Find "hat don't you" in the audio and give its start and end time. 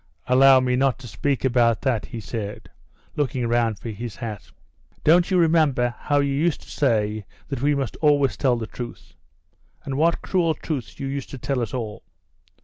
4.15-5.37